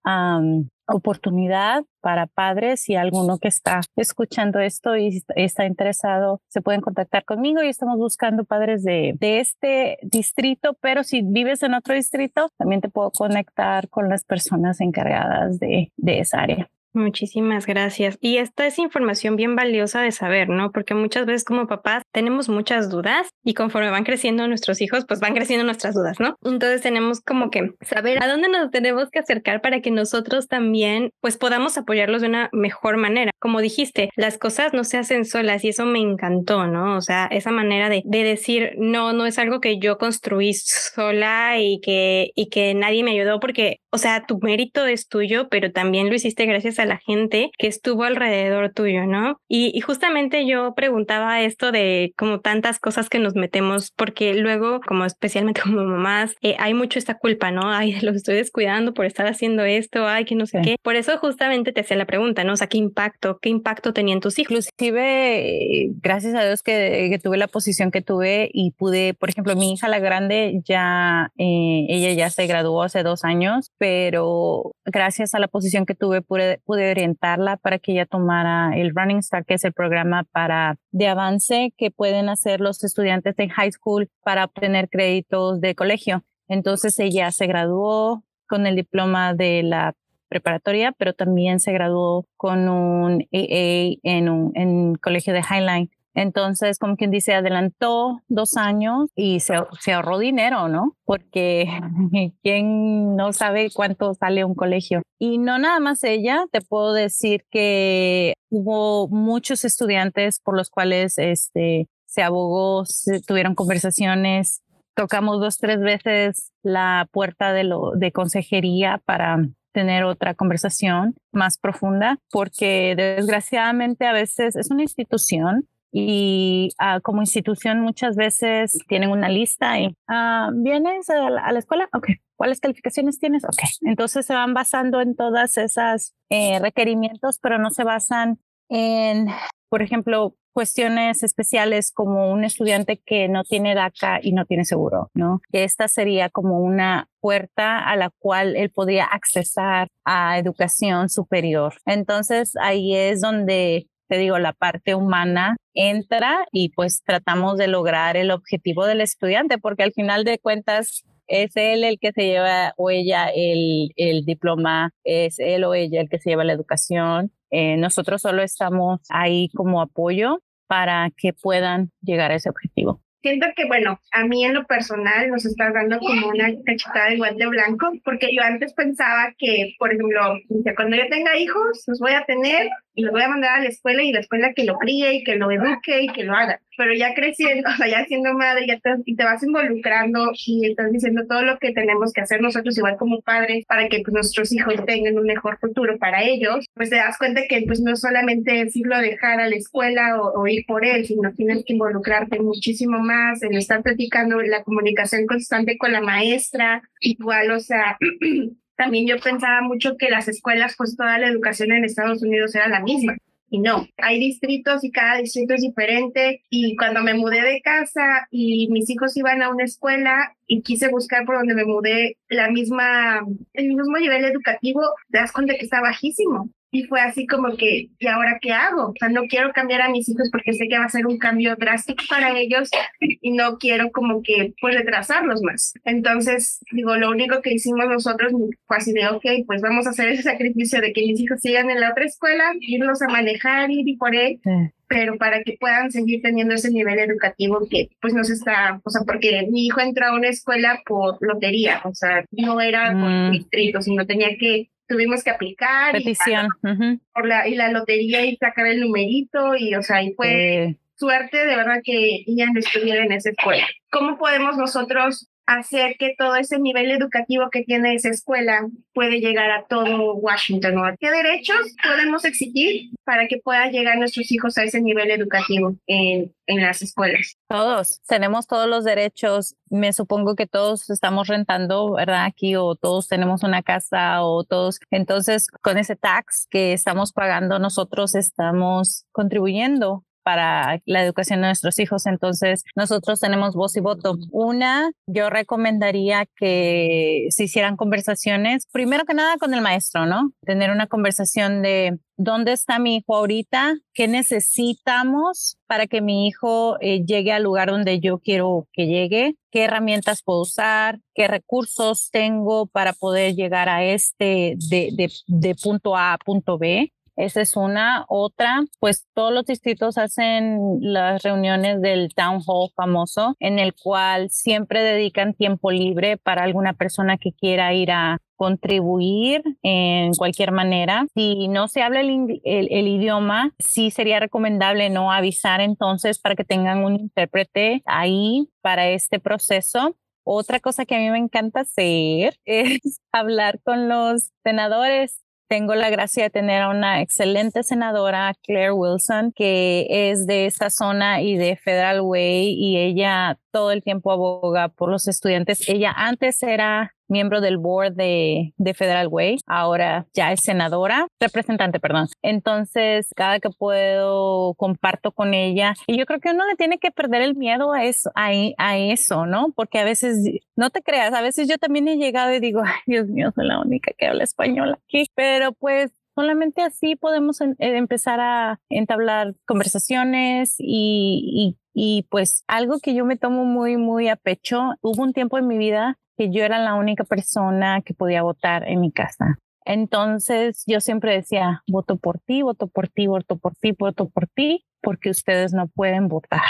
[0.86, 7.24] oportunidad para padres y alguno que está escuchando esto y está interesado, se pueden contactar
[7.24, 12.50] conmigo y estamos buscando padres de, de este distrito, pero si vives en otro distrito,
[12.58, 16.70] también te puedo conectar con las personas encargadas de, de esa área.
[16.94, 18.16] Muchísimas gracias.
[18.20, 20.70] Y esta es información bien valiosa de saber, ¿no?
[20.70, 25.20] Porque muchas veces como papás tenemos muchas dudas y conforme van creciendo nuestros hijos, pues
[25.20, 26.36] van creciendo nuestras dudas, ¿no?
[26.44, 31.10] Entonces tenemos como que saber a dónde nos tenemos que acercar para que nosotros también
[31.20, 33.32] pues podamos apoyarlos de una mejor manera.
[33.40, 36.96] Como dijiste, las cosas no se hacen solas y eso me encantó, ¿no?
[36.96, 41.58] O sea, esa manera de, de decir, no, no es algo que yo construí sola
[41.58, 45.72] y que, y que nadie me ayudó porque, o sea, tu mérito es tuyo, pero
[45.72, 49.40] también lo hiciste gracias a la gente que estuvo alrededor tuyo, ¿no?
[49.48, 55.04] Y, justamente yo preguntaba esto de como tantas cosas que nos metemos, porque luego, como
[55.04, 57.70] especialmente como mamás, eh, hay mucho esta culpa, ¿no?
[57.70, 60.76] Ay, los estoy descuidando por estar haciendo esto, ay, que no sé qué.
[60.82, 62.52] Por eso justamente te hacía la pregunta, ¿no?
[62.52, 64.44] O sea, ¿qué impacto, qué impacto tenían tus hijos?
[64.44, 69.72] Inclusive, gracias a Dios que, tuve la posición que tuve y pude, por ejemplo, mi
[69.72, 75.38] hija la grande ya, eh, ella ya se graduó hace dos años, pero gracias a
[75.38, 79.54] la posición que tuve pude, pude orientarla para que ella tomara el Running Start, que
[79.54, 84.44] es el programa para de avance que pueden hacer los estudiantes en high school para
[84.44, 86.24] obtener créditos de colegio.
[86.48, 89.94] Entonces ella se graduó con el diploma de la
[90.28, 95.90] preparatoria, pero también se graduó con un AA en un colegio de Highline.
[96.14, 100.96] Entonces, como quien dice, adelantó dos años y se, se ahorró dinero, ¿no?
[101.04, 101.66] Porque
[102.42, 105.02] quién no sabe cuánto sale un colegio.
[105.18, 111.18] Y no nada más ella, te puedo decir que hubo muchos estudiantes por los cuales
[111.18, 114.62] este, se abogó, se tuvieron conversaciones,
[114.94, 119.38] tocamos dos, tres veces la puerta de, lo, de consejería para
[119.72, 127.22] tener otra conversación más profunda, porque desgraciadamente a veces es una institución y ah, como
[127.22, 133.20] institución muchas veces tienen una lista y ah, vienes a la, escuela, ok, ¿cuáles calificaciones
[133.20, 133.44] tienes?
[133.44, 139.28] Ok, entonces se van basando en todas esas eh, requerimientos, pero no se basan en,
[139.68, 145.10] por ejemplo, cuestiones especiales como un estudiante que no tiene DACA y no tiene seguro,
[145.14, 145.42] ¿no?
[145.52, 151.74] Esta sería como una puerta a la cual él podría accesar a educación superior.
[151.86, 158.16] Entonces ahí es donde te digo, la parte humana entra y pues tratamos de lograr
[158.16, 162.74] el objetivo del estudiante, porque al final de cuentas es él el que se lleva
[162.76, 167.32] o ella el, el diploma, es él o ella el que se lleva la educación.
[167.50, 173.46] Eh, nosotros solo estamos ahí como apoyo para que puedan llegar a ese objetivo siento
[173.56, 177.46] que, bueno, a mí en lo personal nos está dando como una cachetada de guante
[177.46, 180.38] blanco, porque yo antes pensaba que, por ejemplo,
[180.76, 183.70] cuando yo tenga hijos, los voy a tener y los voy a mandar a la
[183.70, 186.60] escuela y la escuela que lo críe y que lo eduque y que lo haga.
[186.76, 190.66] Pero ya creciendo, o sea, ya siendo madre, ya te, y te vas involucrando y
[190.70, 194.12] estás diciendo todo lo que tenemos que hacer nosotros igual como padres para que pues,
[194.12, 197.96] nuestros hijos tengan un mejor futuro para ellos, pues te das cuenta que pues no
[197.96, 201.72] solamente es irlo a dejar a la escuela o, ir por él, sino tienes que
[201.72, 207.96] involucrarte muchísimo más en estar platicando, la comunicación constante con la maestra, igual, o sea,
[208.76, 212.68] también yo pensaba mucho que las escuelas, pues toda la educación en Estados Unidos era
[212.68, 213.16] la misma.
[213.50, 216.42] Y no, hay distritos y cada distrito es diferente.
[216.50, 220.88] Y cuando me mudé de casa y mis hijos iban a una escuela y quise
[220.88, 224.80] buscar por donde me mudé la misma, el mismo nivel educativo,
[225.10, 228.88] te das cuenta que está bajísimo y fue así como que, ¿y ahora qué hago?
[228.88, 231.18] O sea, no quiero cambiar a mis hijos porque sé que va a ser un
[231.18, 232.68] cambio drástico para ellos
[233.00, 235.72] y no quiero como que pues retrasarlos más.
[235.84, 238.32] Entonces, digo, lo único que hicimos nosotros
[238.66, 241.70] fue así de, ok, pues vamos a hacer ese sacrificio de que mis hijos sigan
[241.70, 244.40] en la otra escuela, irlos a manejar, ir y por él.
[244.88, 249.02] pero para que puedan seguir teniendo ese nivel educativo que pues nos está, o sea,
[249.06, 253.30] porque mi hijo entró a una escuela por lotería, o sea, no era por mm.
[253.30, 255.92] distrito, sino tenía que tuvimos que aplicar.
[255.92, 256.48] Petición.
[256.62, 260.76] Y, por la, y la lotería y sacar el numerito y, o sea, y fue
[260.96, 263.66] suerte de verdad que ella no estuviera en esa escuela.
[263.90, 269.50] ¿Cómo podemos nosotros hacer que todo ese nivel educativo que tiene esa escuela puede llegar
[269.50, 270.96] a todo Washington.
[270.98, 276.32] ¿Qué derechos podemos exigir para que puedan llegar nuestros hijos a ese nivel educativo en,
[276.46, 277.36] en las escuelas?
[277.48, 279.56] Todos, tenemos todos los derechos.
[279.68, 282.24] Me supongo que todos estamos rentando, ¿verdad?
[282.24, 284.80] Aquí o todos tenemos una casa o todos.
[284.90, 291.78] Entonces, con ese tax que estamos pagando, nosotros estamos contribuyendo para la educación de nuestros
[291.78, 292.06] hijos.
[292.06, 294.16] Entonces, nosotros tenemos voz y voto.
[294.32, 300.32] Una, yo recomendaría que se hicieran conversaciones, primero que nada con el maestro, ¿no?
[300.44, 306.76] Tener una conversación de dónde está mi hijo ahorita, qué necesitamos para que mi hijo
[306.80, 312.10] eh, llegue al lugar donde yo quiero que llegue, qué herramientas puedo usar, qué recursos
[312.10, 316.92] tengo para poder llegar a este de, de, de punto A a punto B.
[317.16, 318.04] Esa es una.
[318.08, 324.30] Otra, pues todos los distritos hacen las reuniones del town hall famoso, en el cual
[324.30, 331.06] siempre dedican tiempo libre para alguna persona que quiera ir a contribuir en cualquier manera.
[331.14, 336.84] Si no se habla el, idioma, sí sería recomendable no avisar entonces para que tengan
[336.84, 339.96] un intérprete ahí para este proceso.
[340.26, 345.90] Otra cosa que a mí me encanta hacer es hablar con los senadores tengo la
[345.90, 351.36] gracia de tener a una excelente senadora, Claire Wilson, que es de esta zona y
[351.36, 355.68] de Federal Way y ella todo el tiempo aboga por los estudiantes.
[355.68, 361.80] Ella antes era miembro del board de, de, Federal Way, ahora ya es senadora, representante,
[361.80, 362.08] perdón.
[362.22, 365.74] Entonces, cada que puedo, comparto con ella.
[365.86, 368.78] Y yo creo que uno le tiene que perder el miedo a eso, a, a
[368.78, 369.52] eso, ¿no?
[369.54, 370.18] Porque a veces,
[370.56, 373.46] no te creas, a veces yo también he llegado y digo, ay, Dios mío, soy
[373.46, 375.06] la única que habla español aquí.
[375.14, 382.78] Pero pues solamente así podemos eh, empezar a entablar conversaciones y, y, y, pues algo
[382.78, 384.74] que yo me tomo muy, muy a pecho.
[384.80, 388.68] Hubo un tiempo en mi vida que yo era la única persona que podía votar
[388.68, 389.38] en mi casa.
[389.64, 394.26] Entonces yo siempre decía, voto por ti, voto por ti, voto por ti, voto por
[394.28, 396.42] ti, porque ustedes no pueden votar.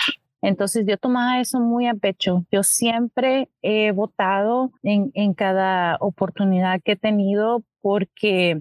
[0.42, 2.44] Entonces yo tomaba eso muy a pecho.
[2.50, 8.61] Yo siempre he votado en, en cada oportunidad que he tenido porque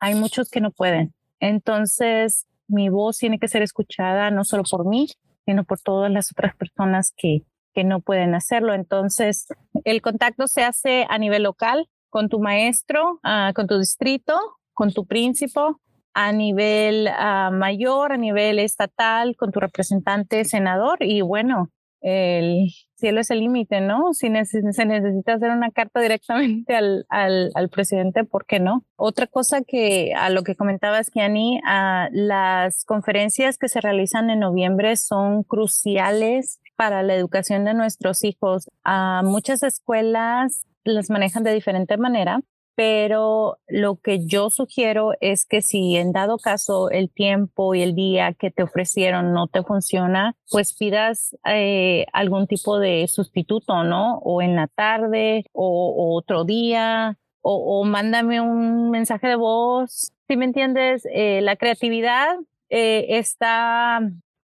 [0.00, 1.14] hay muchos que no pueden.
[1.38, 5.08] Entonces mi voz tiene que ser escuchada no solo por mí,
[5.44, 7.42] sino por todas las otras personas que,
[7.74, 8.74] que no pueden hacerlo.
[8.74, 9.46] Entonces,
[9.84, 14.36] el contacto se hace a nivel local con tu maestro, uh, con tu distrito,
[14.72, 15.60] con tu príncipe,
[16.14, 21.70] a nivel uh, mayor, a nivel estatal, con tu representante senador y bueno,
[22.02, 24.14] el cielo es el límite, ¿no?
[24.14, 28.84] Si se necesita hacer una carta directamente al, al, presidente, ¿por qué no?
[28.96, 34.40] Otra cosa que a lo que comentabas, Kiani, a las conferencias que se realizan en
[34.40, 38.70] noviembre son cruciales para la educación de nuestros hijos.
[38.84, 42.40] A muchas escuelas las manejan de diferente manera
[42.74, 47.94] pero lo que yo sugiero es que si en dado caso el tiempo y el
[47.94, 54.16] día que te ofrecieron no te funciona, pues pidas eh, algún tipo de sustituto, ¿no?
[54.20, 60.12] O en la tarde o, otro día o, mándame un mensaje de voz.
[60.26, 62.34] Si me entiendes, eh, la creatividad
[62.70, 64.00] eh, está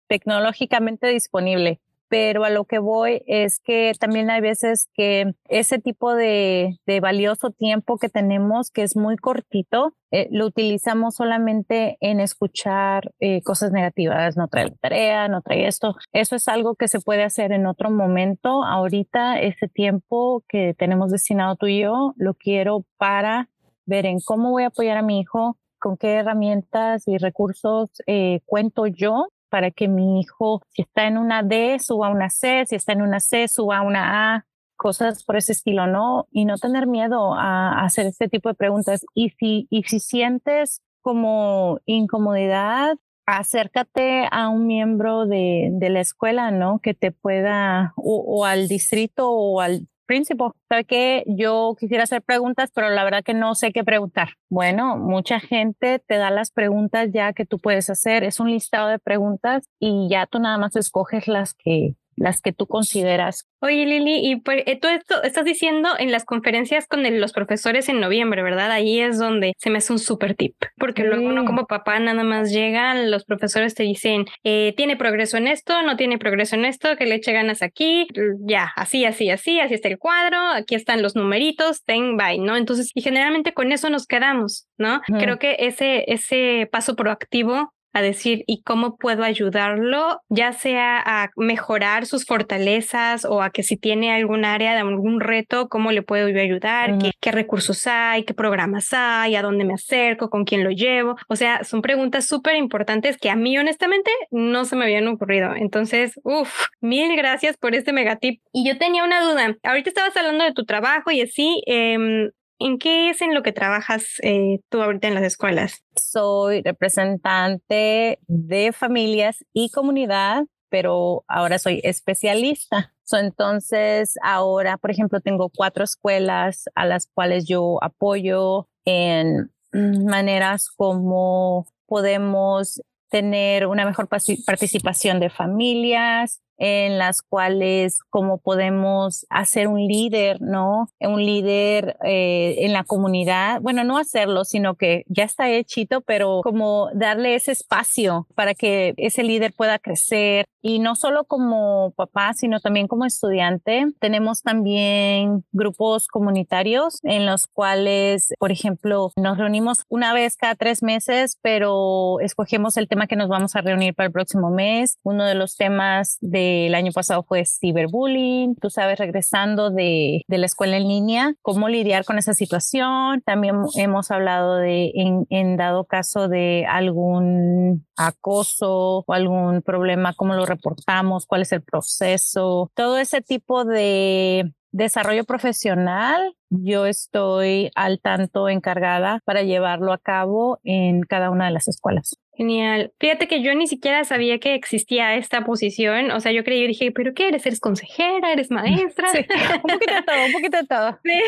[0.06, 1.80] tecnológicamente disponible
[2.12, 7.52] pero a lo que voy es que también hay veces que ese tipo de, valioso
[7.52, 13.72] tiempo que tenemos, que es muy cortito, eh, lo utilizamos solamente en escuchar eh, cosas
[13.72, 15.96] negativas, no trae la tarea, no trae esto.
[16.12, 18.62] Eso es algo que se puede hacer en otro momento.
[18.62, 23.48] Ahorita, ese tiempo que tenemos destinado tú y yo, lo quiero para
[23.86, 28.40] ver en cómo voy a apoyar a mi hijo, con qué herramientas y recursos eh,
[28.44, 32.64] cuento yo para que mi hijo, si está en una D, suba a una C,
[32.66, 36.26] si está en una C, suba a una A, cosas por ese estilo, ¿no?
[36.30, 39.04] Y no tener miedo a, hacer este tipo de preguntas.
[39.12, 46.50] Y si, y si sientes como incomodidad, acércate a un miembro de, de la escuela,
[46.50, 46.78] ¿no?
[46.78, 52.20] Que te pueda, o, o al distrito o al Príncipe, ¿sabe que Yo quisiera hacer
[52.20, 54.34] preguntas, pero la verdad que no sé qué preguntar.
[54.50, 58.22] Bueno, mucha gente te da las preguntas ya que tú puedes hacer.
[58.22, 62.52] Es un listado de preguntas y ya tú nada más escoges las que las que
[62.52, 63.46] tú consideras.
[63.60, 68.00] Oye, Lili, y eh, tú esto estás diciendo en las conferencias con los profesores en
[68.00, 68.70] noviembre, ¿verdad?
[68.70, 72.24] Ahí es donde se me hace un súper tip, porque luego uno como papá nada
[72.24, 76.64] más llegan, los profesores te dicen, eh, tiene progreso en esto, no tiene progreso en
[76.64, 78.08] esto, que le eche ganas aquí,
[78.40, 82.56] ya, así, así, así, así está el cuadro, aquí están los numeritos, ten, bye, ¿no?
[82.56, 85.00] Entonces, y generalmente con eso nos quedamos, ¿no?
[85.06, 90.20] Creo que ese, ese paso proactivo a decir, ¿y cómo puedo ayudarlo?
[90.28, 95.20] Ya sea a mejorar sus fortalezas o a que si tiene algún área de algún
[95.20, 96.98] reto, ¿cómo le puedo yo ayudar?
[96.98, 98.24] ¿Qué, ¿Qué, recursos hay?
[98.24, 99.36] ¿Qué programas hay?
[99.36, 100.30] ¿A dónde me acerco?
[100.30, 101.16] ¿Con quién lo llevo?
[101.28, 105.54] O sea, son preguntas súper importantes que a mí honestamente no se me habían ocurrido.
[105.54, 108.40] Entonces, uff, mil gracias por este megatip.
[108.52, 109.56] Y yo tenía una duda.
[109.62, 111.62] Ahorita estabas hablando de tu trabajo y así.
[111.66, 112.30] Eh,
[112.64, 115.82] ¿En qué es en lo que trabajas eh, tú ahorita en las escuelas?
[115.96, 122.94] Soy representante de familias y comunidad, pero ahora soy especialista.
[123.10, 131.66] entonces, ahora, por ejemplo, tengo cuatro escuelas a las cuales yo apoyo en maneras como
[131.86, 140.40] podemos tener una mejor participación de familias, en las cuales cómo podemos hacer un líder,
[140.40, 140.88] ¿no?
[141.00, 143.60] Un líder eh, en la comunidad.
[143.60, 148.94] Bueno, no hacerlo, sino que ya está hechito, pero como darle ese espacio para que
[148.96, 150.46] ese líder pueda crecer.
[150.62, 153.86] Y no solo como papá, sino también como estudiante.
[154.00, 160.82] Tenemos también grupos comunitarios en los cuales, por ejemplo, nos reunimos una vez cada tres
[160.82, 164.98] meses, pero escogemos el tema que nos vamos a reunir para el próximo mes.
[165.02, 170.38] Uno de los temas de el año pasado fue ciberbullying, tú sabes, regresando de, de,
[170.38, 173.22] la escuela en línea, cómo lidiar con esa situación.
[173.22, 180.34] También hemos hablado de, en, en dado caso de algún acoso o algún problema, cómo
[180.34, 188.00] lo reportamos, cuál es el proceso, todo ese tipo de desarrollo profesional, yo estoy al
[188.00, 192.18] tanto encargada para llevarlo a cabo en cada una de las escuelas.
[192.34, 192.92] Genial.
[192.98, 196.10] Fíjate que yo ni siquiera sabía que existía esta posición.
[196.12, 197.44] O sea, yo creí, dije, ¿pero qué eres?
[197.44, 198.32] ¿Eres consejera?
[198.32, 199.08] ¿Eres maestra?
[199.62, 200.98] un poquito de todo, un poquito de todo.
[201.04, 201.20] Sí.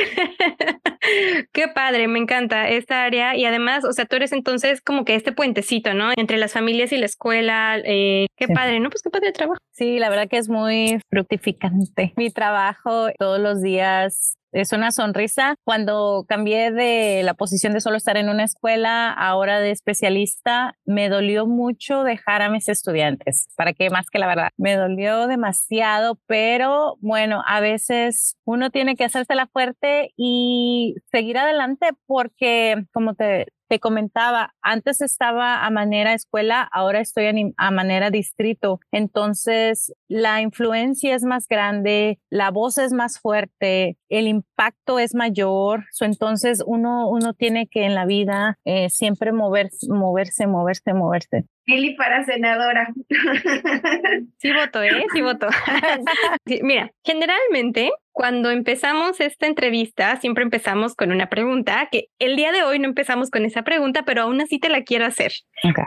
[1.53, 3.37] qué padre, me encanta esta área.
[3.37, 6.11] Y además, o sea, tú eres entonces como que este puentecito, ¿no?
[6.17, 7.79] Entre las familias y la escuela.
[7.85, 8.89] Eh, qué padre, ¿no?
[8.89, 9.59] Pues qué padre trabajo.
[9.73, 12.15] Sí, la verdad que es muy fructificante.
[12.17, 15.57] Mi trabajo todos los días es una sonrisa.
[15.65, 21.09] Cuando cambié de la posición de solo estar en una escuela, ahora de especialista, me
[21.09, 23.49] dolió mucho dejar a mis estudiantes.
[23.57, 24.51] ¿Para qué más que la verdad?
[24.57, 31.37] Me dolió demasiado, pero bueno, a veces uno tiene que hacerse la fuerte y seguir
[31.37, 33.49] adelante porque, como te,
[33.81, 38.81] comentaba, antes estaba a manera escuela, ahora estoy a, manera distrito.
[38.93, 45.85] Entonces, la influencia es más grande, la voz es más fuerte, el impacto es mayor.
[46.01, 51.45] entonces, uno, uno tiene que en la vida eh, siempre moverse, moverse, moverse, moverse.
[51.67, 52.93] Lili para senadora.
[54.39, 55.07] Sí voto, ¿eh?
[55.13, 55.49] Sí voto.
[56.63, 62.63] mira, generalmente cuando empezamos esta entrevista, siempre empezamos con una pregunta, que el día de
[62.63, 65.33] hoy no empezamos con esa pregunta, pero aún así te la quiero hacer.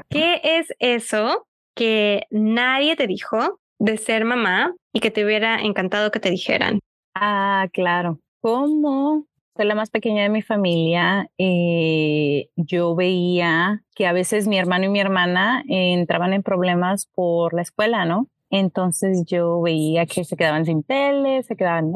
[0.09, 6.09] ¿Qué es eso que nadie te dijo de ser mamá y que te hubiera encantado
[6.09, 6.80] que te dijeran?
[7.13, 8.19] Ah, claro.
[8.41, 9.25] ¿Cómo
[9.66, 14.89] la más pequeña de mi familia, eh, yo veía que a veces mi hermano y
[14.89, 18.28] mi hermana entraban en problemas por la escuela, ¿no?
[18.50, 21.91] Entonces yo veía que se quedaban sin tele, se quedaban,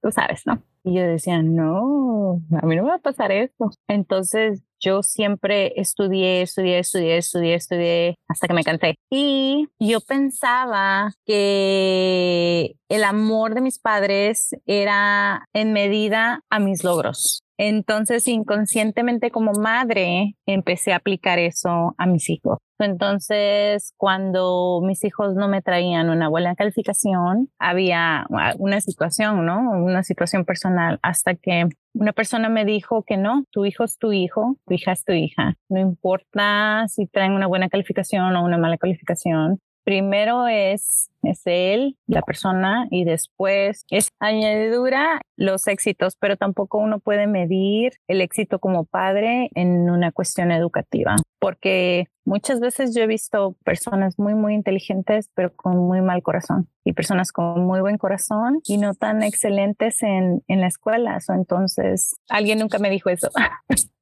[0.00, 0.62] tú sabes, ¿no?
[0.84, 3.70] Y yo decía, no, a mí no me va a pasar esto.
[3.86, 8.96] Entonces yo siempre estudié, estudié, estudié, estudié, estudié hasta que me cansé.
[9.08, 17.44] Y yo pensaba que el amor de mis padres era en medida a mis logros.
[17.64, 22.58] Entonces, inconscientemente como madre, empecé a aplicar eso a mis hijos.
[22.80, 28.26] Entonces, cuando mis hijos no me traían una buena calificación, había
[28.58, 29.60] una situación, ¿no?
[29.70, 34.12] Una situación personal hasta que una persona me dijo que no, tu hijo es tu
[34.12, 35.54] hijo, tu hija es tu hija.
[35.68, 39.60] No importa si traen una buena calificación o una mala calificación.
[39.84, 47.00] Primero es, es él, la persona, y después es añadidura los éxitos, pero tampoco uno
[47.00, 53.08] puede medir el éxito como padre en una cuestión educativa, porque muchas veces yo he
[53.08, 57.98] visto personas muy, muy inteligentes, pero con muy mal corazón, y personas con muy buen
[57.98, 61.18] corazón y no tan excelentes en, en la escuela.
[61.28, 63.28] O entonces, alguien nunca me dijo eso.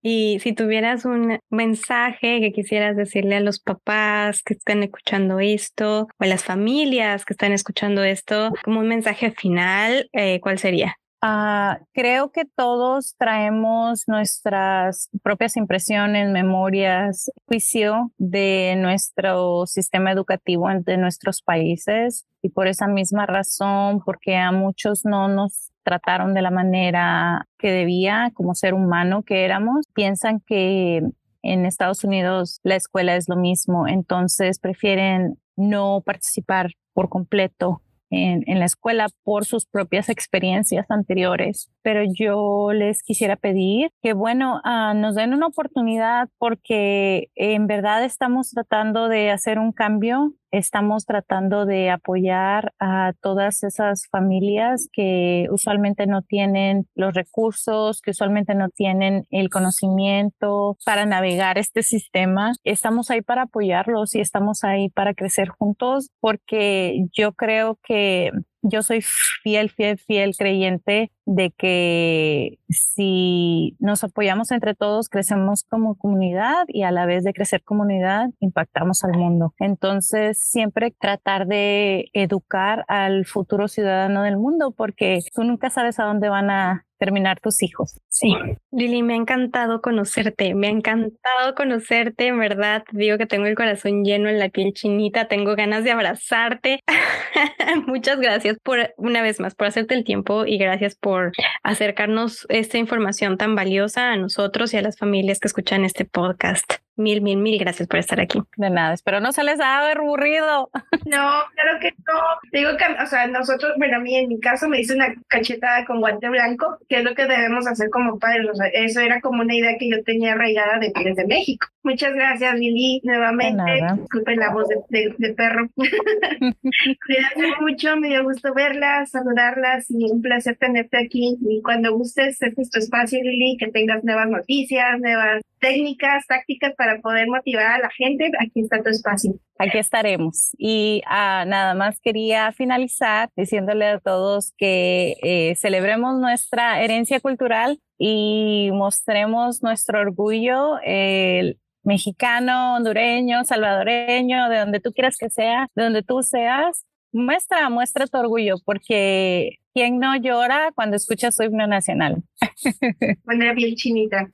[0.00, 6.08] Y si tuvieras un mensaje que quisieras decirle a los papás que están escuchando esto
[6.18, 10.96] o a las familias que están escuchando esto, como un mensaje final, eh, ¿cuál sería?
[11.24, 20.96] Ah, creo que todos traemos nuestras propias impresiones, memorias, juicio de nuestro sistema educativo de
[20.96, 26.50] nuestros países y por esa misma razón, porque a muchos no nos trataron de la
[26.50, 31.02] manera que debía como ser humano que éramos, piensan que
[31.42, 37.80] en Estados Unidos la escuela es lo mismo, entonces prefieren no participar por completo
[38.12, 41.70] en, en, la escuela por sus propias experiencias anteriores.
[41.82, 48.04] Pero yo les quisiera pedir que, bueno, uh, nos den una oportunidad porque en verdad
[48.04, 55.46] estamos tratando de hacer un cambio estamos tratando de apoyar a todas esas familias que
[55.50, 62.52] usualmente no tienen los recursos, que usualmente no tienen el conocimiento para navegar este sistema.
[62.64, 68.30] Estamos ahí para apoyarlos y estamos ahí para crecer juntos porque yo creo que
[68.62, 75.96] yo soy fiel, fiel, fiel creyente de que si nos apoyamos entre todos, crecemos como
[75.96, 79.54] comunidad y a la vez de crecer comunidad, impactamos al mundo.
[79.58, 86.04] Entonces, siempre tratar de educar al futuro ciudadano del mundo, porque tú nunca sabes a
[86.04, 87.98] dónde van a terminar tus hijos.
[88.08, 88.36] Sí,
[88.70, 93.56] Lili, me ha encantado conocerte, me ha encantado conocerte, en verdad, digo que tengo el
[93.56, 96.78] corazón lleno en la piel chinita, tengo ganas de abrazarte.
[97.88, 101.32] Muchas gracias por, una vez más, por hacerte el tiempo y gracias por
[101.64, 106.74] acercarnos esta información tan valiosa a nosotros y a las familias que escuchan este podcast.
[106.96, 108.40] Mil, mil, mil gracias por estar aquí.
[108.56, 110.70] De nada, espero no se les ha aburrido.
[111.04, 112.20] No, claro que no.
[112.52, 115.84] Digo que, o sea, nosotros, bueno, a mí en mi caso me hice una cachetada
[115.84, 118.46] con guante blanco, que es lo que debemos hacer como padres.
[118.50, 121.66] O sea, eso era como una idea que yo tenía arraigada de, desde México.
[121.82, 123.62] Muchas gracias, Lili, nuevamente.
[123.98, 125.68] Disculpen la voz de, de, perro.
[125.76, 131.36] Cuídate mucho, me dio gusto verlas, saludarlas y un placer tenerte aquí.
[131.42, 136.74] Y cuando gustes, este es tu espacio, Lili, que tengas nuevas noticias, nuevas técnicas, tácticas
[136.76, 139.34] para poder motivar a la gente, aquí está tu espacio.
[139.58, 140.50] Aquí estaremos.
[140.58, 147.78] Y ah, nada más quería finalizar diciéndole a todos que eh, celebremos nuestra herencia cultural
[147.96, 150.78] y mostremos nuestro orgullo.
[150.84, 157.68] el mexicano, hondureño, salvadoreño, de donde tú quieras que sea, de donde tú seas, muestra,
[157.70, 162.22] muestra tu orgullo, porque ¿quién no llora cuando escucha su himno nacional?
[163.24, 164.30] Manera bien chinita.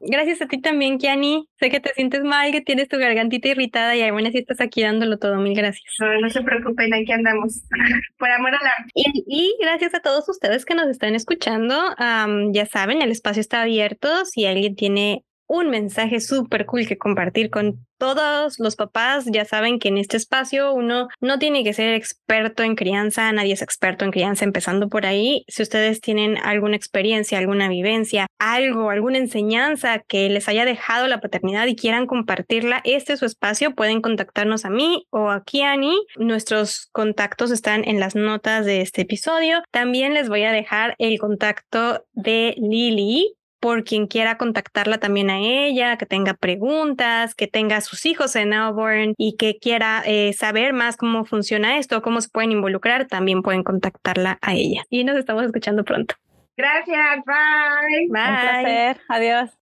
[0.00, 1.48] Gracias a ti también, Kiani.
[1.58, 4.82] Sé que te sientes mal, que tienes tu gargantita irritada y aún así estás aquí
[4.82, 5.36] dándolo todo.
[5.36, 5.84] Mil gracias.
[6.00, 7.62] No, no se preocupen, aquí andamos.
[8.18, 8.72] Por amor a la...
[8.94, 11.76] Y, y, gracias a todos ustedes que nos están escuchando.
[11.98, 14.24] Um, ya saben, el espacio está abierto.
[14.24, 19.24] Si alguien tiene un mensaje súper cool que compartir con todos los papás.
[19.26, 23.54] Ya saben que en este espacio uno no tiene que ser experto en crianza, nadie
[23.54, 25.44] es experto en crianza empezando por ahí.
[25.48, 31.20] Si ustedes tienen alguna experiencia, alguna vivencia, algo, alguna enseñanza que les haya dejado la
[31.20, 33.74] paternidad y quieran compartirla, este es su espacio.
[33.74, 35.96] Pueden contactarnos a mí o a Kiani.
[36.16, 39.62] Nuestros contactos están en las notas de este episodio.
[39.70, 43.35] También les voy a dejar el contacto de Lili
[43.66, 48.50] por quien quiera contactarla también a ella, que tenga preguntas, que tenga sus hijos en
[48.50, 53.42] Melbourne y que quiera eh, saber más cómo funciona esto, cómo se pueden involucrar, también
[53.42, 54.84] pueden contactarla a ella.
[54.88, 56.14] Y nos estamos escuchando pronto.
[56.56, 58.06] Gracias, bye.
[58.08, 58.30] Bye.
[58.30, 59.00] Un placer.
[59.08, 59.65] Adiós.